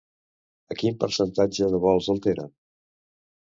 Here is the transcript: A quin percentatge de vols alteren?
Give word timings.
A 0.75 0.77
quin 0.79 0.97
percentatge 1.03 1.69
de 1.75 1.83
vols 1.85 2.11
alteren? 2.17 2.53